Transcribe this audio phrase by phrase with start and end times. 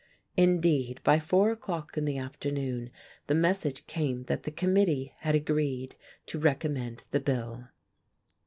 [0.35, 2.89] Indeed, by four o'clock in the afternoon
[3.27, 7.67] the message came that the committee had agreed to recommend the bill.